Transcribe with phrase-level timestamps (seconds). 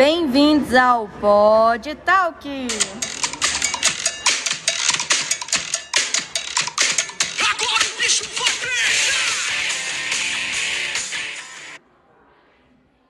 [0.00, 2.48] Bem-vindos ao Pod Talk!
[7.50, 8.46] Agora o bicho vai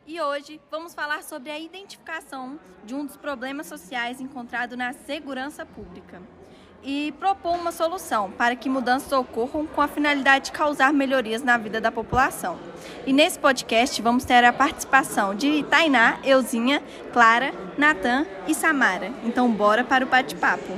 [0.04, 5.64] E hoje vamos falar sobre a identificação de um dos problemas sociais encontrado na segurança
[5.64, 6.20] pública
[6.82, 11.56] e propor uma solução para que mudanças ocorram com a finalidade de causar melhorias na
[11.58, 12.58] vida da população.
[13.06, 19.12] E nesse podcast vamos ter a participação de Tainá, Euzinha, Clara, Natan e Samara.
[19.24, 20.72] Então bora para o bate-papo.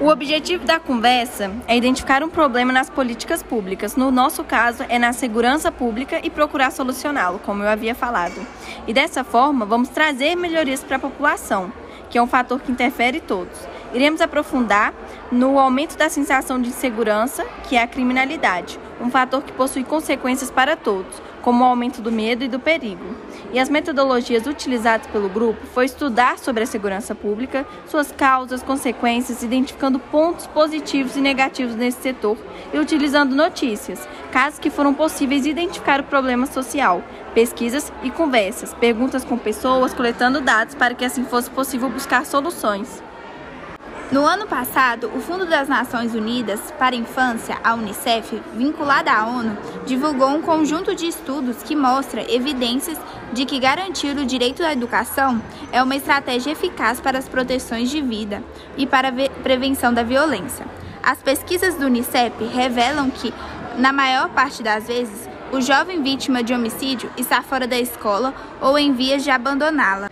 [0.00, 3.94] O objetivo da conversa é identificar um problema nas políticas públicas.
[3.94, 8.44] No nosso caso, é na segurança pública e procurar solucioná-lo, como eu havia falado.
[8.88, 11.72] E dessa forma, vamos trazer melhorias para a população,
[12.10, 13.73] que é um fator que interfere todos.
[13.94, 14.92] Iremos aprofundar
[15.30, 20.50] no aumento da sensação de insegurança, que é a criminalidade, um fator que possui consequências
[20.50, 23.04] para todos, como o aumento do medo e do perigo.
[23.52, 29.44] E as metodologias utilizadas pelo grupo foi estudar sobre a segurança pública, suas causas, consequências,
[29.44, 32.36] identificando pontos positivos e negativos nesse setor
[32.72, 37.00] e utilizando notícias, casos que foram possíveis identificar o problema social,
[37.32, 43.00] pesquisas e conversas, perguntas com pessoas, coletando dados para que assim fosse possível buscar soluções.
[44.14, 49.26] No ano passado, o Fundo das Nações Unidas para a Infância, a Unicef, vinculada à
[49.26, 52.96] ONU, divulgou um conjunto de estudos que mostra evidências
[53.32, 55.42] de que garantir o direito à educação
[55.72, 58.40] é uma estratégia eficaz para as proteções de vida
[58.76, 60.64] e para a prevenção da violência.
[61.02, 63.34] As pesquisas do Unicef revelam que,
[63.76, 68.78] na maior parte das vezes, o jovem vítima de homicídio está fora da escola ou
[68.78, 70.08] em vias de abandoná-la.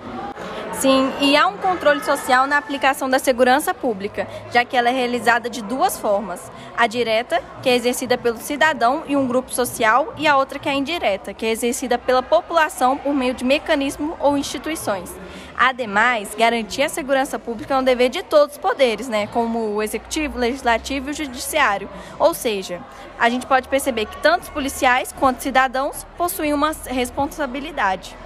[0.82, 4.92] Sim, e há um controle social na aplicação da segurança pública, já que ela é
[4.92, 10.12] realizada de duas formas: a direta, que é exercida pelo cidadão e um grupo social,
[10.18, 14.16] e a outra que é indireta, que é exercida pela população por meio de mecanismos
[14.18, 15.14] ou instituições.
[15.56, 19.82] Ademais, garantir a segurança pública é um dever de todos os poderes, né, como o
[19.84, 21.88] executivo, o legislativo e o judiciário.
[22.18, 22.80] Ou seja,
[23.20, 28.16] a gente pode perceber que tanto os policiais quanto cidadãos possuem uma responsabilidade.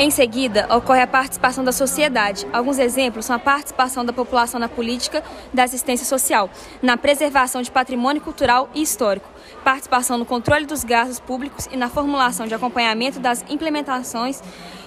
[0.00, 2.46] Em seguida, ocorre a participação da sociedade.
[2.52, 6.48] Alguns exemplos são a participação da população na política da assistência social,
[6.80, 9.28] na preservação de patrimônio cultural e histórico,
[9.64, 14.40] participação no controle dos gastos públicos e na formulação de acompanhamento das implementações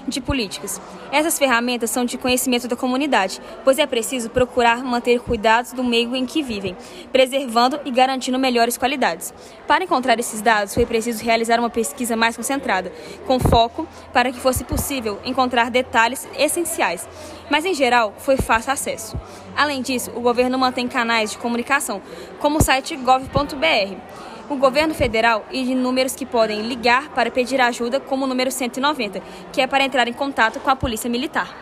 [0.07, 0.81] de políticas.
[1.11, 6.16] Essas ferramentas são de conhecimento da comunidade, pois é preciso procurar manter cuidados do meio
[6.16, 6.75] em que vivem,
[7.11, 9.33] preservando e garantindo melhores qualidades.
[9.67, 12.91] Para encontrar esses dados, foi preciso realizar uma pesquisa mais concentrada,
[13.28, 17.07] com foco para que fosse possível encontrar detalhes essenciais,
[17.50, 19.17] mas em geral foi fácil acesso.
[19.56, 22.01] Além disso, o governo mantém canais de comunicação,
[22.39, 23.95] como o site gov.br
[24.51, 28.51] o governo federal e de números que podem ligar para pedir ajuda, como o número
[28.51, 31.56] 190, que é para entrar em contato com a Polícia Militar.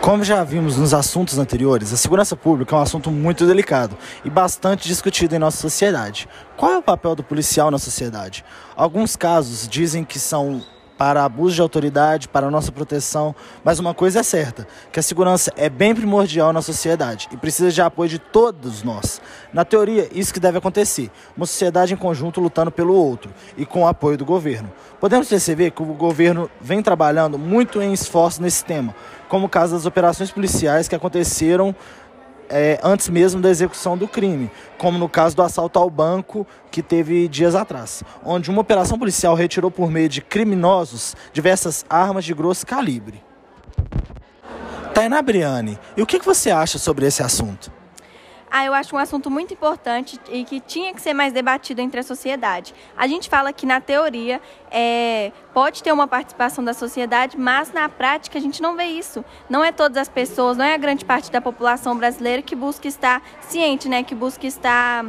[0.00, 4.30] Como já vimos nos assuntos anteriores, a segurança pública é um assunto muito delicado e
[4.30, 6.28] bastante discutido em nossa sociedade.
[6.56, 8.44] Qual é o papel do policial na sociedade?
[8.76, 10.62] Alguns casos dizem que são
[10.98, 13.34] para abuso de autoridade, para nossa proteção.
[13.64, 17.70] Mas uma coisa é certa, que a segurança é bem primordial na sociedade e precisa
[17.70, 19.22] de apoio de todos nós.
[19.52, 23.84] Na teoria, isso que deve acontecer, uma sociedade em conjunto lutando pelo outro e com
[23.84, 24.70] o apoio do governo.
[25.00, 28.92] Podemos perceber que o governo vem trabalhando muito em esforço nesse tema,
[29.28, 31.74] como o caso das operações policiais que aconteceram
[32.48, 36.82] é, antes mesmo da execução do crime, como no caso do assalto ao banco que
[36.82, 42.34] teve dias atrás, onde uma operação policial retirou por meio de criminosos diversas armas de
[42.34, 43.22] grosso calibre.
[44.94, 47.77] Tainá Briani, e o que você acha sobre esse assunto?
[48.50, 52.00] Ah, eu acho um assunto muito importante e que tinha que ser mais debatido entre
[52.00, 52.74] a sociedade.
[52.96, 57.88] A gente fala que na teoria é, pode ter uma participação da sociedade, mas na
[57.88, 59.22] prática a gente não vê isso.
[59.50, 62.88] Não é todas as pessoas, não é a grande parte da população brasileira que busca
[62.88, 64.02] estar ciente, né?
[64.02, 65.04] Que busca estar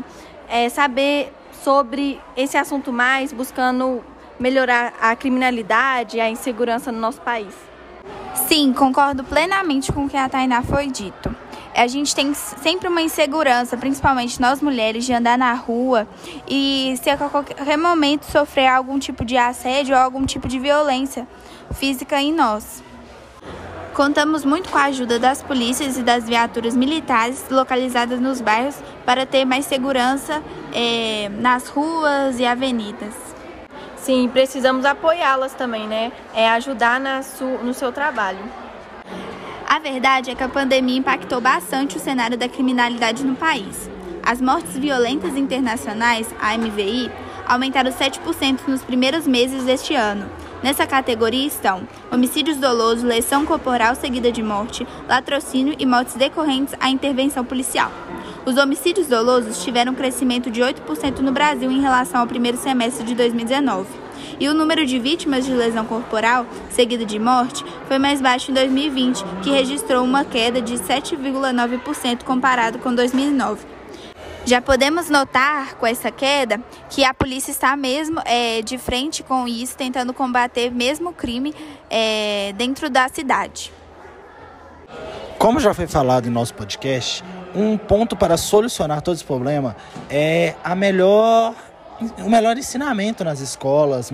[0.50, 1.32] é, saber
[1.64, 4.04] sobre esse assunto mais, buscando
[4.38, 7.56] melhorar a criminalidade, a insegurança no nosso país.
[8.47, 11.39] Sim, concordo plenamente com o que a Tainá foi dito
[11.76, 16.08] a gente tem sempre uma insegurança, principalmente nós mulheres, de andar na rua
[16.48, 21.28] e se a qualquer momento sofrer algum tipo de assédio ou algum tipo de violência
[21.74, 22.84] física em nós.
[23.94, 28.76] Contamos muito com a ajuda das polícias e das viaturas militares localizadas nos bairros
[29.06, 30.42] para ter mais segurança
[30.74, 33.14] é, nas ruas e avenidas.
[33.98, 36.12] Sim, precisamos apoiá-las também, né?
[36.34, 37.22] É ajudar na
[37.62, 38.40] no seu trabalho.
[39.70, 43.88] A verdade é que a pandemia impactou bastante o cenário da criminalidade no país.
[44.24, 47.12] As mortes violentas internacionais, a MVI,
[47.48, 50.28] aumentaram 7% nos primeiros meses deste ano,
[50.62, 56.90] Nessa categoria estão homicídios dolosos, lesão corporal seguida de morte, latrocínio e mortes decorrentes à
[56.90, 57.90] intervenção policial.
[58.46, 63.06] Os homicídios dolosos tiveram um crescimento de 8% no Brasil em relação ao primeiro semestre
[63.06, 63.88] de 2019.
[64.40, 68.53] E o número de vítimas de lesão corporal, seguida de morte, foi mais baixo em
[68.53, 73.66] 2020, que registrou uma queda de 7,9% comparado com 2009.
[74.46, 76.59] Já podemos notar com essa queda
[76.90, 81.53] que a polícia está mesmo é, de frente com isso, tentando combater mesmo o crime
[81.90, 83.72] é, dentro da cidade.
[85.37, 87.23] Como já foi falado em nosso podcast,
[87.55, 89.75] um ponto para solucionar todo esse problema
[90.09, 91.53] é a melhor
[92.19, 94.11] o melhor ensinamento nas escolas,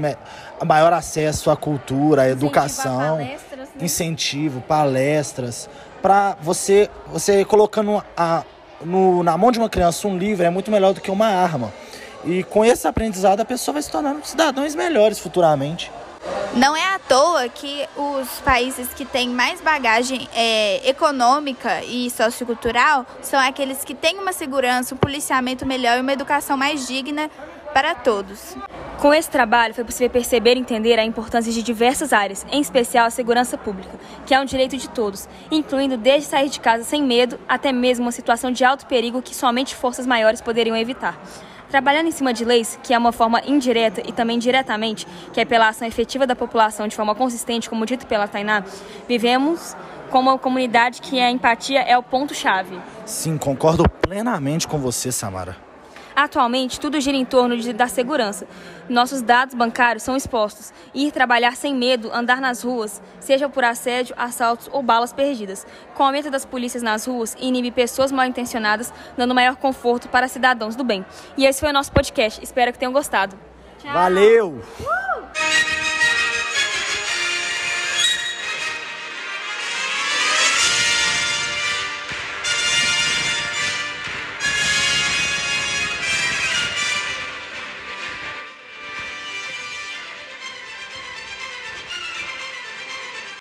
[0.65, 3.75] maior acesso à cultura, à educação, palestras, né?
[3.81, 5.69] incentivo, palestras,
[6.01, 8.43] para você você colocando a,
[8.83, 11.73] no, na mão de uma criança um livro é muito melhor do que uma arma.
[12.23, 15.91] E com esse aprendizado a pessoa vai se tornando cidadãos melhores futuramente.
[16.55, 23.05] Não é à toa que os países que têm mais bagagem é, econômica e sociocultural
[23.21, 27.29] são aqueles que têm uma segurança, um policiamento melhor e uma educação mais digna
[27.75, 28.56] para todos.
[29.01, 33.06] Com esse trabalho, foi possível perceber e entender a importância de diversas áreas, em especial
[33.06, 37.04] a segurança pública, que é um direito de todos, incluindo desde sair de casa sem
[37.04, 41.19] medo até mesmo uma situação de alto perigo que somente forças maiores poderiam evitar.
[41.69, 45.44] Trabalhando em cima de leis, que é uma forma indireta e também diretamente, que é
[45.44, 48.63] pela ação efetiva da população de forma consistente, como dito pela Tainá,
[49.06, 49.75] vivemos
[50.10, 52.80] como uma comunidade que a empatia é o ponto-chave.
[53.06, 55.75] Sim, concordo plenamente com você, Samara.
[56.15, 58.47] Atualmente, tudo gira em torno de, da segurança.
[58.88, 60.71] Nossos dados bancários são expostos.
[60.94, 65.67] Ir trabalhar sem medo, andar nas ruas, seja por assédio, assaltos ou balas perdidas.
[65.94, 70.27] Com o aumento das polícias nas ruas, inibe pessoas mal intencionadas, dando maior conforto para
[70.27, 71.06] cidadãos do bem.
[71.35, 72.41] E esse foi o nosso podcast.
[72.41, 73.38] Espero que tenham gostado.
[73.79, 73.94] Tchau.
[73.94, 74.61] Valeu!
[74.79, 75.05] Uh!